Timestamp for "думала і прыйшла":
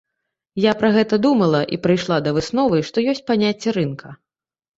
1.25-2.17